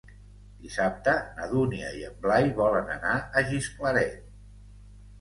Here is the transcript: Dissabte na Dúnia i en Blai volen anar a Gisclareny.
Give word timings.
Dissabte 0.63 1.13
na 1.41 1.51
Dúnia 1.51 1.93
i 1.99 2.03
en 2.09 2.17
Blai 2.25 2.51
volen 2.63 2.93
anar 2.97 3.15
a 3.15 3.47
Gisclareny. 3.55 4.21